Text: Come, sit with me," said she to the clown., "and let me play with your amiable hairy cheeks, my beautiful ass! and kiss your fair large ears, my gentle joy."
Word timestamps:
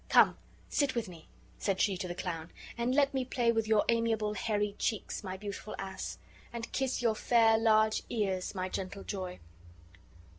Come, 0.09 0.35
sit 0.67 0.95
with 0.95 1.07
me," 1.07 1.27
said 1.59 1.79
she 1.79 1.95
to 1.97 2.07
the 2.07 2.15
clown., 2.15 2.49
"and 2.75 2.95
let 2.95 3.13
me 3.13 3.23
play 3.23 3.51
with 3.51 3.67
your 3.67 3.85
amiable 3.87 4.33
hairy 4.33 4.75
cheeks, 4.79 5.23
my 5.23 5.37
beautiful 5.37 5.75
ass! 5.77 6.17
and 6.51 6.71
kiss 6.71 7.03
your 7.03 7.13
fair 7.13 7.55
large 7.55 8.01
ears, 8.09 8.55
my 8.55 8.67
gentle 8.67 9.03
joy." 9.03 9.37